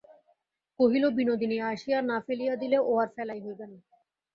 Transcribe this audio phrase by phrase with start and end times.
[0.79, 3.77] কহিল, বিনোদিনী আসিয়া না ফেলিয়া দিলে, ও আর ফেলাই হইবে না।